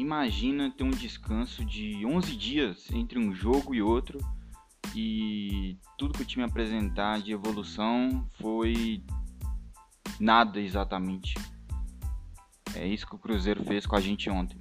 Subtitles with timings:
[0.00, 4.18] imagina ter um descanso de 11 dias entre um jogo e outro
[4.94, 9.04] e tudo que o time apresentar de evolução foi
[10.18, 11.34] nada exatamente.
[12.74, 14.58] É isso que o Cruzeiro fez com a gente ontem.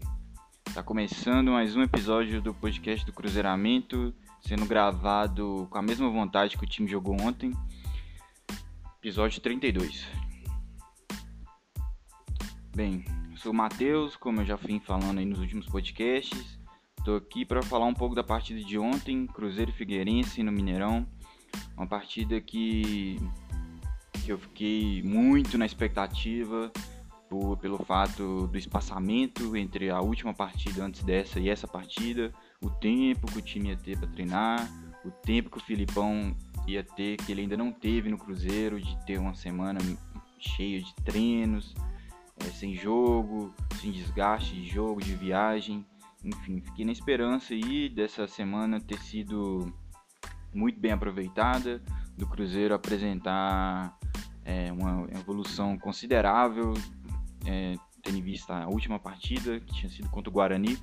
[0.73, 6.57] Tá começando mais um episódio do podcast do Cruzeiramento, sendo gravado com a mesma vontade
[6.57, 7.53] que o time jogou ontem.
[8.99, 10.05] Episódio 32.
[12.75, 13.03] Bem,
[13.39, 16.59] sou o Matheus, como eu já fui falando aí nos últimos podcasts.
[16.97, 21.07] Estou aqui para falar um pouco da partida de ontem, Cruzeiro Figueirense no Mineirão.
[21.77, 23.17] Uma partida que,
[24.21, 26.69] que eu fiquei muito na expectativa
[27.29, 32.69] por, pelo fato do espaçamento entre a última partida antes dessa e essa partida, o
[32.69, 34.69] tempo que o time ia ter para treinar,
[35.05, 36.35] o tempo que o Filipão
[36.67, 39.79] ia ter, que ele ainda não teve no Cruzeiro, de ter uma semana
[40.37, 41.73] cheia de treinos,
[42.45, 45.85] é, sem jogo, sem desgaste de jogo, de viagem.
[46.23, 49.73] Enfim, fiquei na esperança aí dessa semana ter sido
[50.53, 51.81] muito bem aproveitada,
[52.17, 53.97] do Cruzeiro apresentar
[54.43, 56.73] é, uma evolução considerável,
[57.45, 60.77] é, tendo em vista a última partida, que tinha sido contra o Guarani.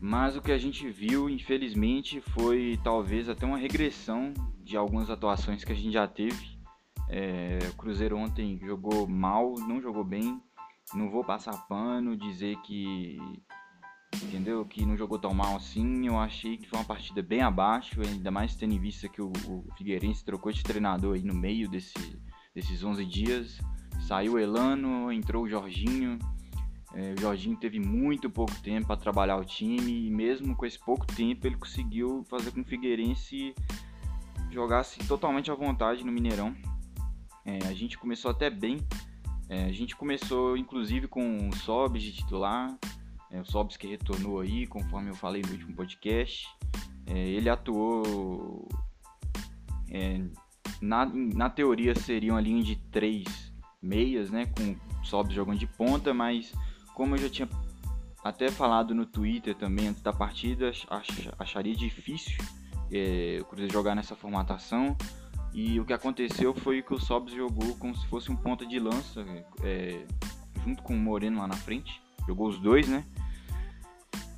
[0.00, 4.32] Mas o que a gente viu, infelizmente, foi talvez até uma regressão
[4.62, 6.49] de algumas atuações que a gente já teve.
[7.12, 10.40] É, o Cruzeiro ontem jogou mal, não jogou bem.
[10.94, 13.18] Não vou passar pano, dizer que
[14.22, 14.64] entendeu?
[14.64, 16.06] Que não jogou tão mal assim.
[16.06, 19.32] Eu achei que foi uma partida bem abaixo, ainda mais tendo em vista que o,
[19.48, 22.20] o Figueirense trocou de treinador aí no meio desse,
[22.54, 23.58] desses 11 dias.
[24.06, 26.18] Saiu Elano, entrou o Jorginho.
[26.92, 30.78] É, o Jorginho teve muito pouco tempo para trabalhar o time e mesmo com esse
[30.78, 33.54] pouco tempo ele conseguiu fazer com que o Figueirense
[34.50, 36.54] jogasse totalmente à vontade no Mineirão.
[37.50, 38.78] É, a gente começou até bem.
[39.48, 42.78] É, a gente começou inclusive com o Sobs de titular,
[43.30, 46.46] é, o Sobs que retornou aí, conforme eu falei no último podcast.
[47.06, 48.68] É, ele atuou.
[49.90, 50.20] É,
[50.80, 53.52] na, na teoria seria uma linha de três
[53.82, 54.46] meias, né?
[54.46, 56.52] Com Sobs jogando de ponta, mas
[56.94, 57.48] como eu já tinha
[58.22, 62.36] até falado no Twitter também antes da partida, ach, acharia difícil
[62.92, 64.96] é, o Cruzeiro jogar nessa formatação.
[65.52, 68.78] E o que aconteceu foi que o Sobs jogou como se fosse um ponta de
[68.78, 69.24] lança,
[69.62, 70.06] é,
[70.64, 72.00] junto com o Moreno lá na frente.
[72.26, 73.04] Jogou os dois, né?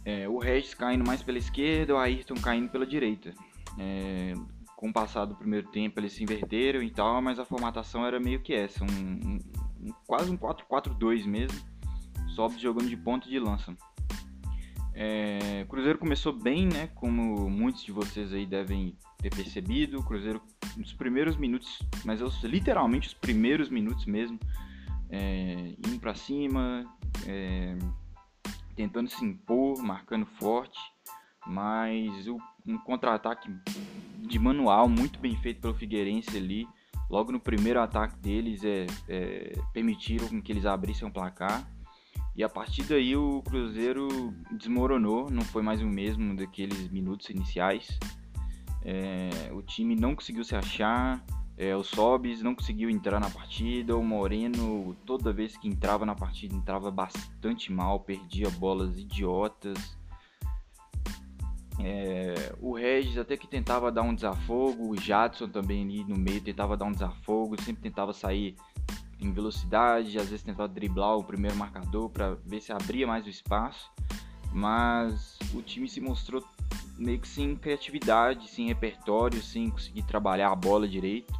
[0.04, 3.32] É, o Regis caindo mais pela esquerda, o Ayrton caindo pela direita.
[3.78, 4.32] É,
[4.76, 8.18] com o passar do primeiro tempo eles se inverteram e tal, mas a formatação era
[8.18, 9.38] meio que essa, um, um,
[9.80, 11.56] um quase um 4-4-2 mesmo,
[12.34, 13.76] só jogando de ponta de lança.
[15.04, 16.86] É, o Cruzeiro começou bem, né?
[16.94, 19.98] Como muitos de vocês aí devem ter percebido.
[19.98, 20.40] O Cruzeiro
[20.76, 24.38] nos primeiros minutos, mas literalmente os primeiros minutos mesmo,
[25.10, 26.86] é, indo para cima,
[27.26, 27.76] é,
[28.76, 30.78] tentando se impor, marcando forte,
[31.48, 33.52] mas o, um contra-ataque
[34.20, 36.64] de manual muito bem feito pelo Figueirense ali.
[37.10, 41.68] Logo no primeiro ataque deles é, é, permitiram que eles abrissem o placar.
[42.34, 44.08] E a partir daí o Cruzeiro
[44.52, 47.98] desmoronou, não foi mais o mesmo daqueles minutos iniciais.
[48.84, 51.22] É, o time não conseguiu se achar,
[51.56, 56.14] é, o Sobis não conseguiu entrar na partida, o Moreno, toda vez que entrava na
[56.14, 59.96] partida, entrava bastante mal, perdia bolas idiotas.
[61.78, 66.40] É, o Regis até que tentava dar um desafogo, o Jadson também ali no meio
[66.40, 68.56] tentava dar um desafogo, sempre tentava sair
[69.26, 73.30] em velocidade, às vezes tentava driblar o primeiro marcador para ver se abria mais o
[73.30, 73.90] espaço,
[74.52, 76.44] mas o time se mostrou
[76.98, 81.32] meio que sem criatividade, sem repertório, sem conseguir trabalhar a bola direito.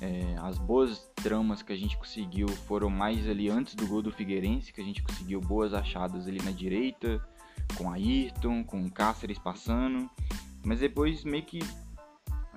[0.00, 4.12] É, as boas tramas que a gente conseguiu foram mais ali antes do gol do
[4.12, 7.24] Figueirense, que a gente conseguiu boas achadas ali na direita,
[7.76, 10.08] com Ayrton, com Cáceres passando,
[10.64, 11.60] mas depois meio que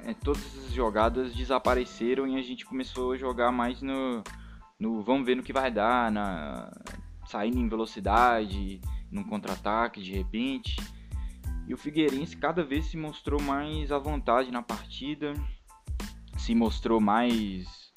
[0.03, 4.23] é, todas essas jogadas desapareceram e a gente começou a jogar mais no,
[4.79, 6.72] no vamos ver no que vai dar, na,
[7.28, 8.79] saindo em velocidade,
[9.11, 10.78] num contra-ataque de repente.
[11.67, 15.34] E o Figueirense cada vez se mostrou mais à vontade na partida,
[16.37, 17.91] se mostrou mais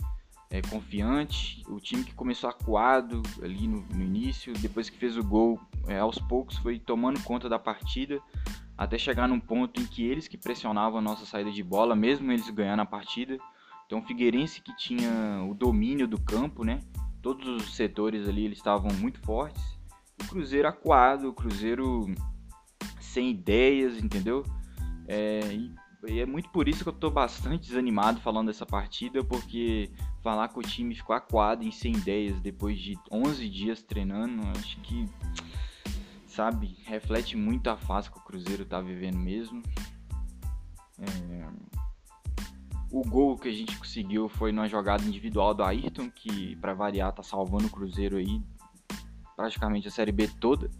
[0.50, 1.62] é, confiante.
[1.66, 5.98] O time que começou acuado ali no, no início, depois que fez o gol, é,
[5.98, 8.20] aos poucos foi tomando conta da partida,
[8.76, 12.30] até chegar num ponto em que eles que pressionavam a nossa saída de bola, mesmo
[12.30, 13.38] eles ganhando a partida.
[13.86, 16.80] Então o Figueirense que tinha o domínio do campo, né?
[17.20, 19.62] Todos os setores ali eles estavam muito fortes.
[20.22, 22.06] O Cruzeiro acuado, o Cruzeiro
[23.00, 24.44] sem ideias, entendeu?
[25.06, 25.74] É, e,
[26.08, 29.90] e, é muito por isso que eu tô bastante desanimado falando dessa partida, porque
[30.22, 34.80] falar que o time ficou acuado e sem ideias depois de 11 dias treinando, acho
[34.80, 35.06] que
[36.26, 39.62] sabe, reflete muito a fase que o Cruzeiro tá vivendo mesmo.
[40.98, 41.71] É...
[42.92, 47.10] O gol que a gente conseguiu foi numa jogada individual do Ayrton, que para variar
[47.10, 48.42] tá salvando o Cruzeiro aí
[49.34, 50.70] praticamente a Série B toda.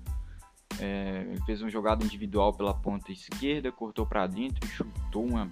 [0.79, 5.51] É, ele fez uma jogada individual pela ponta esquerda, cortou para dentro chutou uma,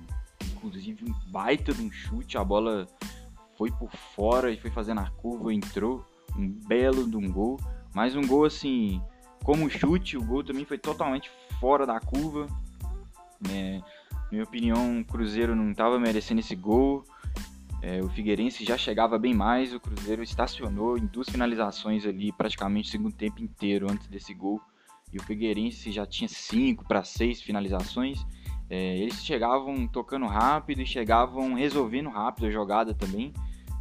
[0.53, 2.37] inclusive um baita de um chute.
[2.37, 2.87] A bola
[3.57, 6.05] foi por fora e foi fazendo a curva, entrou
[6.37, 7.59] um belo de um gol.
[7.95, 9.03] Mais um gol assim,
[9.43, 12.47] como chute, o gol também foi totalmente fora da curva.
[13.51, 13.81] É,
[14.31, 17.05] minha opinião, o Cruzeiro não estava merecendo esse gol.
[17.83, 22.89] É, o Figueirense já chegava bem mais, o Cruzeiro estacionou em duas finalizações ali, praticamente
[22.89, 24.61] o segundo tempo inteiro antes desse gol.
[25.13, 28.25] E o Figueirense já tinha cinco para seis finalizações.
[28.69, 33.33] É, eles chegavam tocando rápido e chegavam resolvendo rápido a jogada também.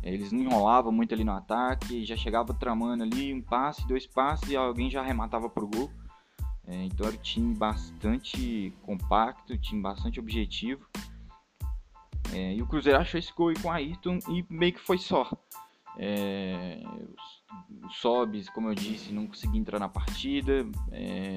[0.02, 4.08] É, eles não enrolavam muito ali no ataque, já chegava tramando ali um passe, dois
[4.08, 5.92] passes e alguém já arrematava pro gol.
[6.70, 10.86] É, então era um time bastante compacto, time bastante objetivo.
[12.32, 15.30] É, e o Cruzeiro achou esse gol com a Ayrton e meio que foi só.
[15.98, 16.82] É,
[17.84, 20.66] o Sobis, como eu disse, não conseguia entrar na partida.
[20.92, 21.36] É,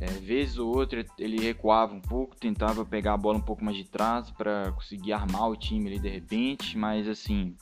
[0.00, 3.76] é, vez ou outra ele recuava um pouco, tentava pegar a bola um pouco mais
[3.76, 7.56] de trás para conseguir armar o time ali de repente, mas assim,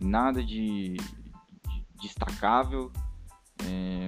[0.00, 2.90] nada de, de destacável.
[3.64, 4.05] É,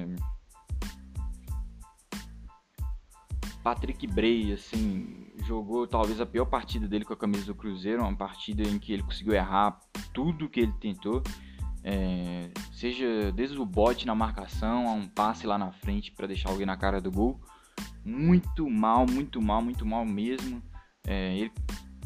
[3.69, 8.17] Patrick Bray, assim, jogou talvez a pior partida dele com a camisa do Cruzeiro, uma
[8.17, 9.79] partida em que ele conseguiu errar
[10.15, 11.23] tudo que ele tentou,
[11.85, 16.49] é, seja desde o bote na marcação a um passe lá na frente para deixar
[16.49, 17.39] alguém na cara do gol.
[18.03, 20.63] Muito mal, muito mal, muito mal mesmo.
[21.07, 21.53] É, ele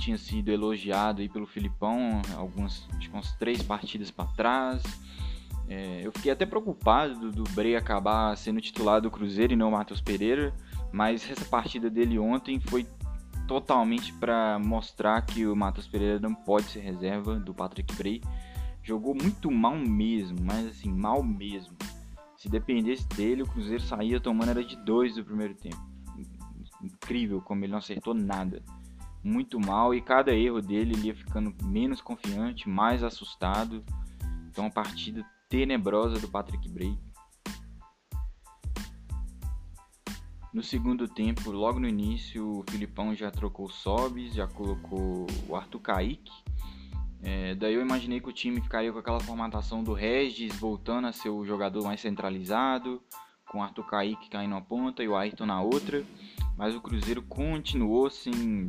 [0.01, 4.83] tinha sido elogiado aí pelo Filipão algumas, acho que umas três partidas para trás.
[5.69, 9.69] É, eu fiquei até preocupado do, do Bray acabar sendo titular do Cruzeiro e não
[9.69, 10.53] o Matheus Pereira
[10.93, 12.87] mas essa partida dele ontem foi
[13.49, 18.23] totalmente para mostrar que o Matheus Pereira não pode ser reserva do Patrick Bray.
[18.83, 21.77] Jogou muito mal mesmo, mas assim, mal mesmo.
[22.37, 25.81] Se dependesse dele, o Cruzeiro saía tomando era de dois do primeiro tempo.
[26.83, 28.63] Incrível como ele não acertou nada.
[29.23, 33.85] Muito mal e cada erro dele ele ia ficando menos confiante, mais assustado.
[34.49, 36.99] Então, uma partida tenebrosa do Patrick Bray.
[40.53, 45.57] No segundo tempo, logo no início, o Filipão já trocou o Sobis, já colocou o
[45.57, 46.33] Arthur Kaique.
[47.23, 51.13] É, daí eu imaginei que o time ficaria com aquela formatação do Regis voltando a
[51.13, 53.01] ser o jogador mais centralizado,
[53.47, 56.05] com o Arthur Kaique caindo na ponta e o Ayrton na outra.
[56.55, 58.69] Mas o Cruzeiro continuou sem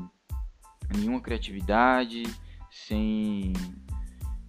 [0.95, 2.23] nenhuma criatividade,
[2.71, 3.51] sem.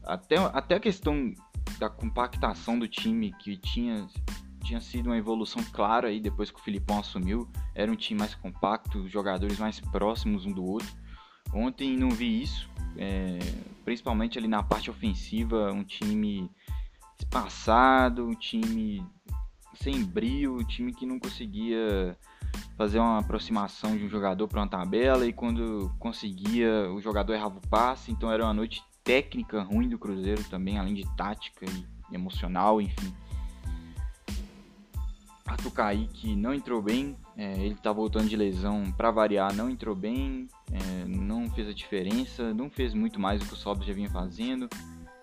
[0.04, 1.34] Até, até a questão
[1.80, 4.06] da compactação do time que tinha
[4.64, 7.48] tinha sido uma evolução clara aí depois que o Filipão assumiu.
[7.74, 10.88] Era um time mais compacto, jogadores mais próximos um do outro.
[11.52, 13.38] Ontem não vi isso, é,
[13.84, 16.50] principalmente ali na parte ofensiva, um time
[17.18, 19.04] espaçado, um time
[19.74, 22.16] sem brilho, um time que não conseguia
[22.76, 27.58] fazer uma aproximação de um jogador para uma tabela e quando conseguia o jogador errava
[27.58, 32.14] o passe, então era uma noite técnica ruim do Cruzeiro também, além de tática e
[32.14, 33.14] emocional, enfim.
[35.54, 39.94] Arthur Kaique não entrou bem, é, ele tá voltando de lesão para variar, não entrou
[39.94, 43.92] bem, é, não fez a diferença, não fez muito mais do que o Sobs já
[43.92, 44.68] vinha fazendo,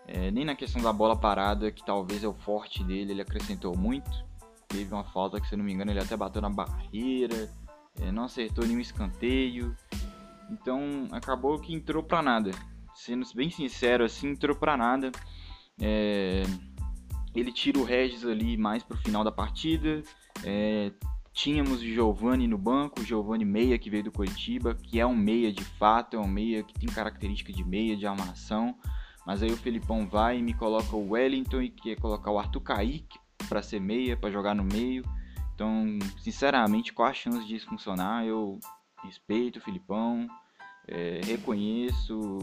[0.07, 3.77] é, nem na questão da bola parada, que talvez é o forte dele, ele acrescentou
[3.77, 4.09] muito.
[4.69, 7.49] Teve uma falta que, se não me engano, ele até bateu na barreira,
[7.99, 9.75] é, não acertou nenhum escanteio,
[10.49, 12.51] então acabou que entrou para nada.
[12.93, 15.11] Sendo bem sincero, assim, entrou para nada.
[15.81, 16.43] É,
[17.33, 20.01] ele tira o Regis ali mais pro final da partida.
[20.43, 20.91] É,
[21.33, 25.15] tínhamos o Giovani no banco, o Giovani meia que veio do Curitiba, que é um
[25.15, 28.75] meia de fato, é um meia que tem característica de meia, de armação.
[29.25, 32.61] Mas aí o Felipão vai e me coloca o Wellington e quer colocar o Arthur
[32.61, 35.03] Kaique para ser meia, para jogar no meio.
[35.53, 38.25] Então, sinceramente, qual a chance disso funcionar?
[38.25, 38.59] Eu
[39.03, 40.27] respeito o Filipão,
[40.87, 42.39] é, reconheço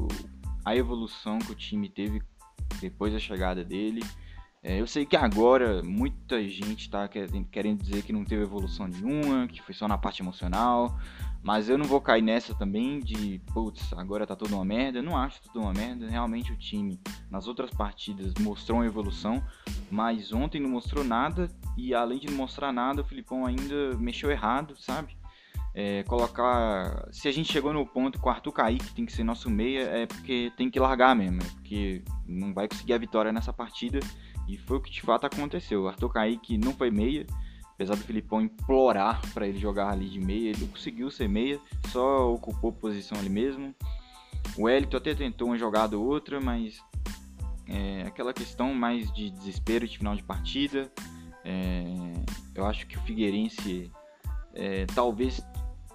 [0.64, 2.22] a evolução que o time teve
[2.80, 4.02] depois da chegada dele.
[4.68, 9.48] É, eu sei que agora muita gente está querendo dizer que não teve evolução nenhuma,
[9.48, 10.94] que foi só na parte emocional,
[11.42, 14.98] mas eu não vou cair nessa também de, putz, agora tá tudo uma merda.
[14.98, 16.06] Eu não acho tudo uma merda.
[16.10, 19.42] Realmente o time nas outras partidas mostrou uma evolução,
[19.90, 24.30] mas ontem não mostrou nada e além de não mostrar nada, o Filipão ainda mexeu
[24.30, 25.16] errado, sabe?
[25.74, 27.08] É, colocar.
[27.10, 29.84] Se a gente chegou no ponto com o Arthur Kaique tem que ser nosso meia,
[29.84, 34.00] é porque tem que largar mesmo, é porque não vai conseguir a vitória nessa partida.
[34.48, 35.82] E foi o que de fato aconteceu.
[35.82, 37.26] O Arthur Kaique não foi meia,
[37.74, 41.60] apesar do Filipão implorar para ele jogar ali de meia, ele não conseguiu ser meia,
[41.92, 43.74] só ocupou posição ali mesmo.
[44.56, 46.82] O Elito até tentou uma jogada ou outra, mas
[47.68, 50.90] é, aquela questão mais de desespero de final de partida.
[51.44, 51.84] É,
[52.54, 53.92] eu acho que o Figueirense
[54.54, 55.40] é, talvez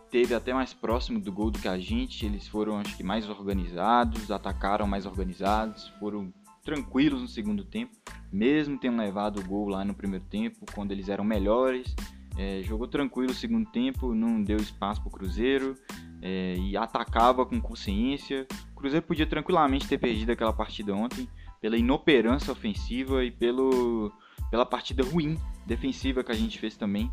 [0.09, 2.25] teve até mais próximo do gol do que a gente.
[2.25, 6.31] Eles foram, acho que, mais organizados, atacaram mais organizados, foram
[6.63, 7.91] tranquilos no segundo tempo,
[8.31, 11.95] mesmo tendo levado o gol lá no primeiro tempo, quando eles eram melhores.
[12.37, 15.75] É, jogou tranquilo o segundo tempo, não deu espaço para o Cruzeiro
[16.21, 18.47] é, e atacava com consciência.
[18.71, 21.27] O Cruzeiro podia tranquilamente ter perdido aquela partida ontem
[21.61, 24.11] pela inoperância ofensiva e pelo,
[24.49, 27.11] pela partida ruim defensiva que a gente fez também.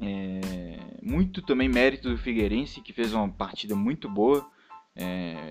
[0.00, 4.48] É, muito também mérito do Figueirense, que fez uma partida muito boa.
[4.94, 5.41] É,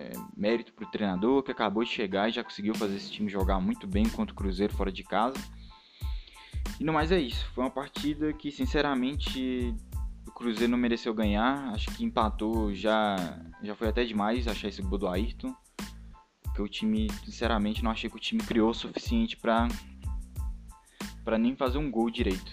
[0.42, 3.60] mérito para o treinador, que acabou de chegar e já conseguiu fazer esse time jogar
[3.60, 5.38] muito bem contra o Cruzeiro fora de casa.
[6.80, 7.46] E no mais é isso.
[7.54, 9.76] Foi uma partida que, sinceramente,
[10.26, 11.72] o Cruzeiro não mereceu ganhar.
[11.74, 15.56] Acho que empatou já, já foi até demais achar esse gol do Ayrton.
[16.42, 19.68] Porque o time, sinceramente, não achei que o time criou o suficiente para
[21.24, 22.52] para nem fazer um gol direito.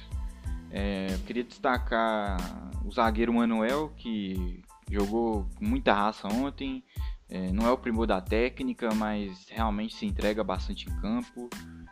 [0.71, 2.37] É, eu queria destacar
[2.85, 6.85] o zagueiro Manuel, que jogou com muita raça ontem.
[7.31, 11.51] É, não é o primor da técnica, mas realmente se entrega bastante em campo.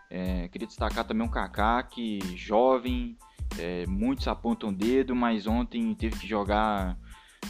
[0.08, 3.16] É, queria destacar também o Kaká, que jovem,
[3.58, 6.96] é, muitos apontam o dedo, mas ontem teve que jogar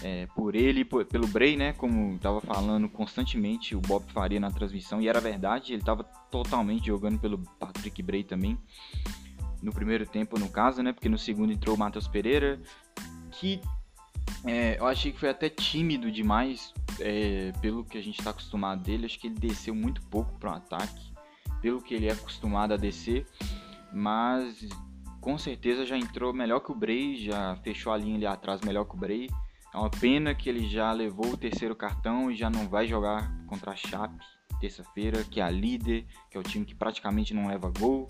[0.03, 1.73] é, por ele, por, pelo Bray, né?
[1.75, 6.87] Como estava falando constantemente o Bob Faria na transmissão, e era verdade, ele estava totalmente
[6.87, 8.59] jogando pelo Patrick Bray também.
[9.63, 10.93] No primeiro tempo, no caso, né?
[10.93, 12.61] Porque no segundo entrou o Matheus Pereira,
[13.33, 13.61] que
[14.45, 18.83] é, eu achei que foi até tímido demais, é, pelo que a gente está acostumado
[18.83, 19.07] dele.
[19.07, 21.13] Acho que ele desceu muito pouco para o ataque,
[21.61, 23.27] pelo que ele é acostumado a descer,
[23.93, 24.69] mas
[25.21, 28.85] com certeza já entrou melhor que o Bray, já fechou a linha ali atrás melhor
[28.85, 29.29] que o Bray.
[29.75, 33.31] É uma pena que ele já levou o terceiro cartão e já não vai jogar
[33.47, 34.25] contra a Chape
[34.59, 38.07] terça-feira, que é a líder, que é o time que praticamente não leva gol.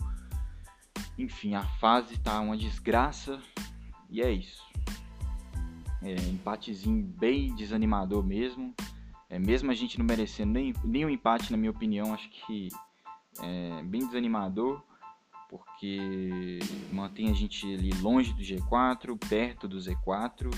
[1.19, 3.41] Enfim, a fase tá uma desgraça
[4.11, 4.65] e é isso.
[6.03, 8.75] É, empatezinho bem desanimador mesmo.
[9.29, 12.69] É, mesmo a gente não merecendo nem, nem um empate, na minha opinião, acho que
[13.43, 14.83] é bem desanimador,
[15.49, 16.59] porque
[16.93, 20.51] mantém a gente ali longe do G4, perto do Z4.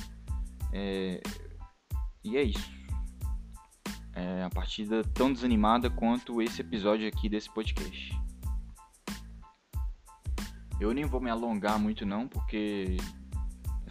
[0.72, 1.20] É,
[2.24, 2.78] e é isso.
[4.14, 8.12] É a partida tão desanimada quanto esse episódio aqui desse podcast.
[10.80, 12.96] Eu nem vou me alongar muito não, porque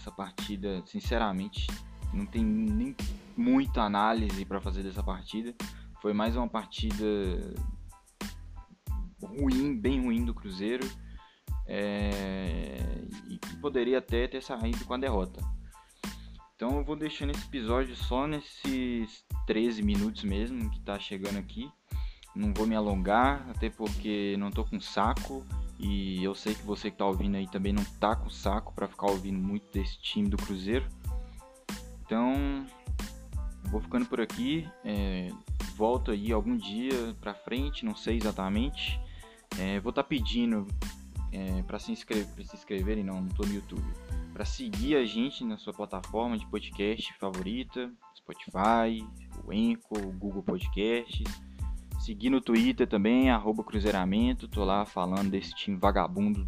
[0.07, 1.67] essa partida, sinceramente,
[2.13, 2.95] não tem nem
[3.35, 5.53] muita análise para fazer dessa partida.
[6.01, 7.05] Foi mais uma partida
[9.21, 10.87] ruim, bem ruim do Cruzeiro.
[11.69, 12.77] É...
[13.27, 15.41] e que poderia até ter saído com a derrota.
[16.55, 21.69] Então eu vou deixando esse episódio só nesses 13 minutos mesmo que tá chegando aqui.
[22.33, 25.45] Não vou me alongar, até porque não tô com saco.
[25.79, 28.87] E eu sei que você que tá ouvindo aí também não tá com saco para
[28.87, 30.85] ficar ouvindo muito desse time do Cruzeiro.
[32.05, 32.65] Então,
[33.65, 34.67] vou ficando por aqui.
[34.83, 35.29] É,
[35.75, 38.99] volto aí algum dia pra frente, não sei exatamente.
[39.59, 40.67] É, vou estar tá pedindo
[41.31, 43.85] é, para se, inscrever, se inscreverem, não, não tô no YouTube
[44.37, 49.03] para seguir a gente na sua plataforma de podcast favorita, Spotify,
[49.43, 51.46] o Enco, o Google Podcasts.
[52.07, 54.47] Seguir no Twitter também, arroba Cruzeiramento.
[54.47, 56.45] Tô lá falando desse time vagabundo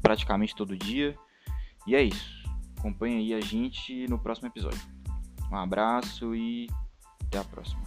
[0.00, 1.18] praticamente todo dia.
[1.84, 2.48] E é isso.
[2.78, 4.80] Acompanhe aí a gente no próximo episódio.
[5.50, 6.68] Um abraço e
[7.26, 7.82] até a próxima.